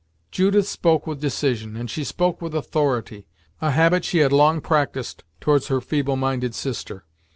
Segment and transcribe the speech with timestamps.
[0.31, 3.27] Judith spoke with decision, and she spoke with authority,
[3.61, 7.05] a habit she had long practised towards her feeble minded sister.